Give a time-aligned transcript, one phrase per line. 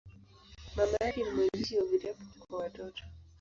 [0.75, 2.19] Mama yake ni mwandishi wa vitabu
[2.49, 3.03] kwa watoto.